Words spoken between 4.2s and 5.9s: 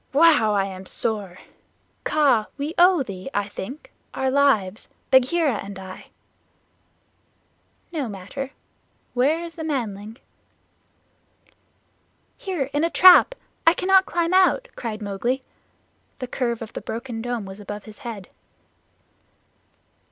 lives Bagheera and